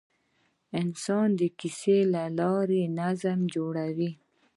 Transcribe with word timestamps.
انسان 0.81 1.27
د 1.39 1.41
کیسې 1.59 1.99
له 2.13 2.23
لارې 2.39 2.81
نظم 2.99 3.39
جوړوي. 3.55 4.11